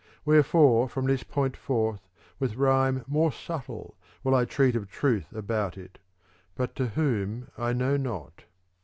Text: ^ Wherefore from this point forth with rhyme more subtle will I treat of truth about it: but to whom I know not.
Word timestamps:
^ 0.01 0.03
Wherefore 0.25 0.89
from 0.89 1.05
this 1.05 1.21
point 1.21 1.55
forth 1.55 2.09
with 2.39 2.55
rhyme 2.55 3.03
more 3.07 3.31
subtle 3.31 3.95
will 4.23 4.33
I 4.33 4.45
treat 4.45 4.75
of 4.75 4.89
truth 4.89 5.31
about 5.31 5.77
it: 5.77 5.99
but 6.55 6.75
to 6.77 6.87
whom 6.87 7.51
I 7.55 7.73
know 7.73 7.97
not. 7.97 8.45